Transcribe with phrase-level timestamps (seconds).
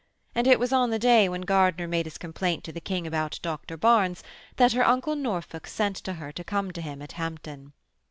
[0.33, 3.37] And it was on the day when Gardiner made his complaint to the King about
[3.43, 4.23] Dr Barnes,
[4.55, 7.73] that her uncle Norfolk sent to her to come to him at Hampton.